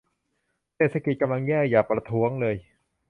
[0.75, 2.55] เศรษฐกิจกำลังแย่ อย่าประท้วงเลย